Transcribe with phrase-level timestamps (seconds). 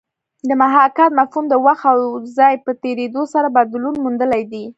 [0.47, 1.99] د محاکات مفهوم د وخت او
[2.37, 4.65] ځای په تېرېدو سره بدلون موندلی دی